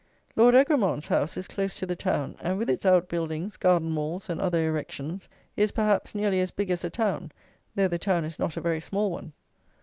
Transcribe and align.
Lord 0.35 0.55
Egremont's 0.55 1.09
house 1.09 1.37
is 1.37 1.47
close 1.47 1.75
to 1.75 1.85
the 1.85 1.95
town, 1.95 2.35
and, 2.41 2.57
with 2.57 2.71
its 2.71 2.87
out 2.87 3.07
buildings, 3.07 3.55
garden 3.55 3.93
walls, 3.93 4.31
and 4.31 4.41
other 4.41 4.67
erections, 4.67 5.29
is, 5.55 5.71
perhaps, 5.71 6.15
nearly 6.15 6.39
as 6.41 6.49
big 6.49 6.71
as 6.71 6.81
the 6.81 6.89
town; 6.89 7.31
though 7.75 7.87
the 7.87 7.99
town 7.99 8.25
is 8.25 8.39
not 8.39 8.57
a 8.57 8.61
very 8.61 8.81
small 8.81 9.11
one. 9.11 9.33